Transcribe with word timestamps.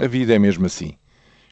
A 0.00 0.06
vida 0.06 0.34
é 0.34 0.38
mesmo 0.38 0.64
assim. 0.64 0.94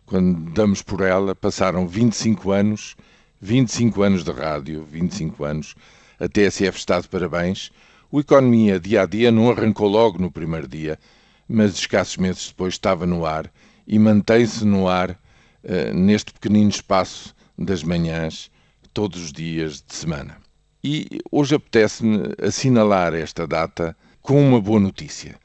Quando 0.06 0.50
damos 0.52 0.80
por 0.80 1.02
ela, 1.02 1.34
passaram 1.34 1.86
25 1.86 2.50
anos, 2.50 2.96
25 3.42 4.02
anos 4.02 4.24
de 4.24 4.32
rádio, 4.32 4.82
25 4.90 5.44
anos, 5.44 5.74
a 6.18 6.26
TSF 6.26 6.78
está 6.78 6.98
de 6.98 7.08
parabéns. 7.08 7.70
O 8.10 8.18
Economia 8.18 8.80
dia 8.80 9.02
a 9.02 9.06
dia 9.06 9.30
não 9.30 9.50
arrancou 9.50 9.86
logo 9.86 10.18
no 10.18 10.30
primeiro 10.30 10.66
dia, 10.66 10.98
mas 11.46 11.74
escassos 11.74 12.16
meses 12.16 12.48
depois 12.48 12.72
estava 12.72 13.04
no 13.04 13.26
ar 13.26 13.52
e 13.86 13.98
mantém-se 13.98 14.64
no 14.64 14.88
ar 14.88 15.10
uh, 15.10 15.94
neste 15.94 16.32
pequenino 16.32 16.70
espaço 16.70 17.36
das 17.58 17.82
manhãs, 17.82 18.50
todos 18.94 19.24
os 19.24 19.30
dias 19.30 19.84
de 19.86 19.94
semana. 19.94 20.38
E 20.82 21.20
hoje 21.30 21.54
apetece-me 21.54 22.32
assinalar 22.40 23.12
esta 23.12 23.46
data 23.46 23.94
com 24.22 24.40
uma 24.40 24.58
boa 24.58 24.80
notícia. 24.80 25.38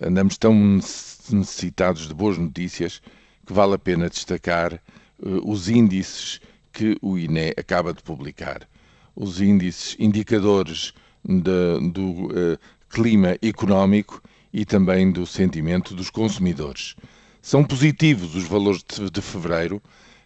Andamos 0.00 0.38
tão 0.38 0.54
necessitados 0.54 2.06
de 2.06 2.14
boas 2.14 2.38
notícias 2.38 3.02
que 3.44 3.52
vale 3.52 3.74
a 3.74 3.78
pena 3.78 4.08
destacar 4.08 4.74
uh, 4.74 5.50
os 5.50 5.68
índices 5.68 6.40
que 6.72 6.96
o 7.02 7.18
INE 7.18 7.52
acaba 7.56 7.92
de 7.92 8.02
publicar. 8.02 8.68
Os 9.16 9.40
índices 9.40 9.96
indicadores 9.98 10.92
de, 11.24 11.90
do 11.90 12.26
uh, 12.26 12.58
clima 12.88 13.36
económico 13.42 14.22
e 14.52 14.64
também 14.64 15.10
do 15.10 15.26
sentimento 15.26 15.94
dos 15.94 16.10
consumidores. 16.10 16.94
São 17.42 17.64
positivos 17.64 18.36
os 18.36 18.44
valores 18.44 18.84
de, 18.84 19.10
de 19.10 19.20
fevereiro 19.20 19.82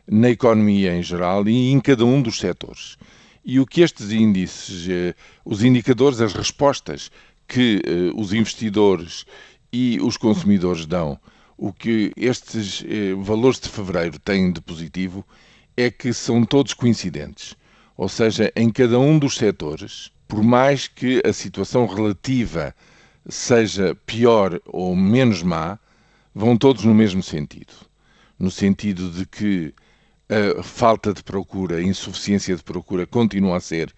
na 0.06 0.28
economia 0.28 0.94
em 0.94 1.02
geral 1.02 1.48
e 1.48 1.70
em 1.70 1.80
cada 1.80 2.04
um 2.04 2.20
dos 2.20 2.38
setores. 2.38 2.98
E 3.44 3.58
o 3.58 3.66
que 3.66 3.80
estes 3.80 4.10
índices, 4.12 4.86
uh, 4.86 5.14
os 5.44 5.64
indicadores, 5.64 6.20
as 6.20 6.34
respostas 6.34 7.10
que 7.48 7.82
os 8.14 8.32
investidores 8.32 9.26
e 9.72 9.98
os 10.00 10.16
consumidores 10.16 10.86
dão 10.86 11.18
o 11.56 11.72
que 11.72 12.12
estes 12.16 12.84
eh, 12.88 13.14
valores 13.14 13.60
de 13.60 13.68
fevereiro 13.68 14.18
têm 14.18 14.50
de 14.50 14.60
positivo 14.60 15.24
é 15.76 15.90
que 15.90 16.12
são 16.12 16.44
todos 16.44 16.74
coincidentes. 16.74 17.54
Ou 17.96 18.08
seja, 18.08 18.52
em 18.56 18.68
cada 18.70 18.98
um 18.98 19.18
dos 19.18 19.36
setores, 19.36 20.10
por 20.26 20.42
mais 20.42 20.88
que 20.88 21.22
a 21.24 21.32
situação 21.32 21.86
relativa 21.86 22.74
seja 23.28 23.94
pior 24.06 24.60
ou 24.66 24.96
menos 24.96 25.42
má, 25.42 25.78
vão 26.34 26.56
todos 26.56 26.84
no 26.84 26.94
mesmo 26.94 27.22
sentido. 27.22 27.72
No 28.38 28.50
sentido 28.50 29.08
de 29.10 29.24
que 29.24 29.72
a 30.28 30.62
falta 30.64 31.12
de 31.12 31.22
procura, 31.22 31.76
a 31.76 31.82
insuficiência 31.82 32.56
de 32.56 32.62
procura 32.64 33.06
continua 33.06 33.58
a 33.58 33.60
ser 33.60 33.94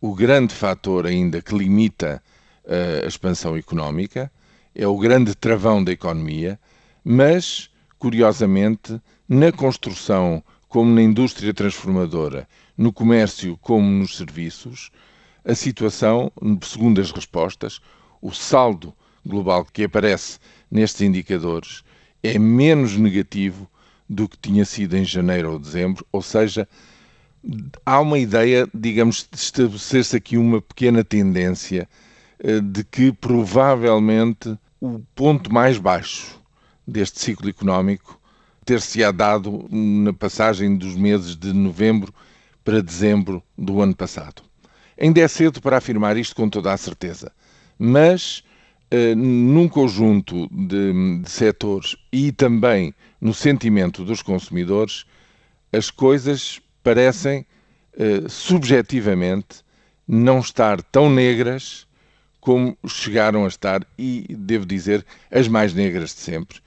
o 0.00 0.14
grande 0.14 0.54
fator 0.54 1.06
ainda 1.06 1.42
que 1.42 1.54
limita 1.54 2.22
eh, 2.64 3.02
a 3.04 3.06
expansão 3.06 3.56
económica, 3.56 4.32
é 4.74 4.86
o 4.86 4.98
grande 4.98 5.34
travão 5.34 5.82
da 5.82 5.92
economia 5.92 6.58
mas, 7.04 7.68
curiosamente, 7.98 8.98
na 9.28 9.52
construção, 9.52 10.42
como 10.68 10.90
na 10.90 11.02
indústria 11.02 11.52
transformadora, 11.52 12.48
no 12.76 12.92
comércio 12.92 13.58
como 13.58 13.86
nos 13.86 14.16
serviços, 14.16 14.90
a 15.44 15.54
situação, 15.54 16.32
segundo 16.62 17.00
as 17.00 17.12
respostas, 17.12 17.80
o 18.22 18.32
saldo 18.32 18.94
global 19.24 19.66
que 19.66 19.84
aparece 19.84 20.38
nestes 20.70 21.02
indicadores 21.02 21.84
é 22.22 22.38
menos 22.38 22.96
negativo 22.96 23.68
do 24.08 24.26
que 24.26 24.38
tinha 24.38 24.64
sido 24.64 24.96
em 24.96 25.04
janeiro 25.04 25.52
ou 25.52 25.58
dezembro, 25.58 26.06
ou 26.10 26.22
seja, 26.22 26.66
há 27.84 28.00
uma 28.00 28.18
ideia, 28.18 28.66
digamos, 28.72 29.28
de 29.30 29.38
estabelecer-se 29.38 30.16
aqui 30.16 30.38
uma 30.38 30.62
pequena 30.62 31.04
tendência 31.04 31.86
eh, 32.38 32.60
de 32.60 32.82
que 32.84 33.12
provavelmente 33.12 34.58
o 34.80 35.00
ponto 35.14 35.52
mais 35.52 35.78
baixo 35.78 36.40
deste 36.86 37.20
ciclo 37.20 37.48
económico 37.48 38.20
ter-se-á 38.64 39.10
dado 39.10 39.66
na 39.70 40.12
passagem 40.12 40.76
dos 40.76 40.96
meses 40.96 41.36
de 41.36 41.52
novembro 41.52 42.12
para 42.64 42.82
dezembro 42.82 43.42
do 43.56 43.80
ano 43.80 43.94
passado. 43.94 44.42
Ainda 44.98 45.20
é 45.20 45.28
cedo 45.28 45.60
para 45.60 45.76
afirmar 45.76 46.16
isto 46.16 46.34
com 46.34 46.48
toda 46.48 46.72
a 46.72 46.76
certeza, 46.76 47.32
mas 47.78 48.42
uh, 48.92 49.14
num 49.16 49.68
conjunto 49.68 50.48
de, 50.50 51.20
de 51.20 51.30
setores 51.30 51.96
e 52.12 52.32
também 52.32 52.94
no 53.20 53.34
sentimento 53.34 54.04
dos 54.04 54.22
consumidores, 54.22 55.04
as 55.72 55.90
coisas 55.90 56.60
parecem 56.82 57.44
uh, 57.94 58.28
subjetivamente 58.28 59.62
não 60.06 60.38
estar 60.38 60.80
tão 60.82 61.10
negras 61.10 61.86
como 62.44 62.76
chegaram 62.86 63.46
a 63.46 63.48
estar, 63.48 63.86
e 63.98 64.26
devo 64.38 64.66
dizer, 64.66 65.02
as 65.30 65.48
mais 65.48 65.72
negras 65.72 66.10
de 66.14 66.20
sempre, 66.20 66.58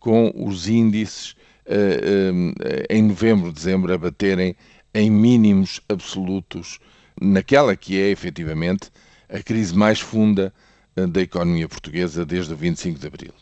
com 0.00 0.32
os 0.34 0.66
índices 0.66 1.32
uh, 1.66 2.54
em 2.88 3.02
novembro, 3.02 3.52
dezembro 3.52 3.92
a 3.92 3.98
baterem 3.98 4.56
em 4.94 5.10
mínimos 5.10 5.78
absolutos 5.90 6.78
naquela 7.20 7.76
que 7.76 8.00
é 8.00 8.08
efetivamente 8.08 8.90
a 9.28 9.42
crise 9.42 9.76
mais 9.76 10.00
funda 10.00 10.54
uh, 10.96 11.06
da 11.06 11.20
economia 11.20 11.68
portuguesa 11.68 12.24
desde 12.24 12.54
o 12.54 12.56
25 12.56 12.98
de 12.98 13.06
abril. 13.06 13.34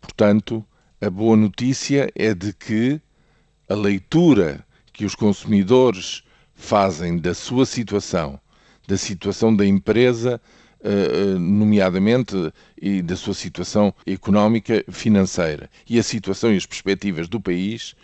Portanto, 0.00 0.64
a 1.00 1.10
boa 1.10 1.36
notícia 1.36 2.08
é 2.14 2.32
de 2.32 2.52
que 2.52 3.00
a 3.68 3.74
leitura 3.74 4.64
que 4.92 5.04
os 5.04 5.16
consumidores 5.16 6.22
fazem 6.54 7.18
da 7.18 7.34
sua 7.34 7.66
situação, 7.66 8.38
da 8.86 8.96
situação 8.96 9.54
da 9.54 9.66
empresa, 9.66 10.40
eh, 10.40 10.40
eh, 10.40 10.67
nomeadamente, 11.40 12.52
e 12.80 13.02
da 13.02 13.16
sua 13.16 13.34
situação 13.34 13.92
económica 14.06 14.84
financeira 14.88 15.68
e 15.88 15.98
a 15.98 16.02
situação 16.02 16.52
e 16.52 16.56
as 16.56 16.66
perspectivas 16.66 17.28
do 17.28 17.40
país, 17.40 17.96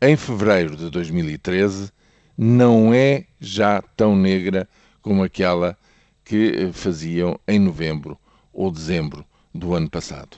em 0.00 0.16
fevereiro 0.16 0.76
de 0.76 0.90
2013, 0.90 1.90
não 2.36 2.92
é 2.92 3.24
já 3.40 3.80
tão 3.96 4.14
negra 4.14 4.68
como 5.00 5.22
aquela 5.22 5.76
que 6.24 6.52
eh, 6.56 6.72
faziam 6.72 7.38
em 7.46 7.58
novembro 7.58 8.18
ou 8.52 8.70
dezembro 8.70 9.24
do 9.54 9.74
ano 9.74 9.88
passado. 9.88 10.36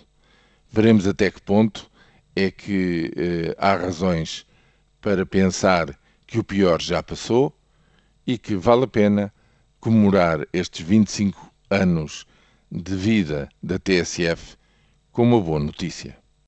Veremos 0.70 1.06
até 1.06 1.30
que 1.30 1.40
ponto 1.40 1.90
é 2.36 2.50
que 2.50 3.10
eh, 3.16 3.56
há 3.58 3.74
razões 3.74 4.46
para 5.00 5.24
pensar 5.24 5.98
que 6.26 6.38
o 6.38 6.44
pior 6.44 6.80
já 6.80 7.02
passou 7.02 7.52
e 8.26 8.36
que 8.36 8.54
vale 8.54 8.84
a 8.84 8.88
pena 8.88 9.32
comemorar 9.80 10.46
estes 10.52 10.86
25 10.86 11.47
anos 11.70 12.26
de 12.70 12.94
vida 12.94 13.48
da 13.62 13.78
TSF 13.78 14.56
com 15.12 15.22
uma 15.22 15.40
boa 15.40 15.58
notícia. 15.58 16.16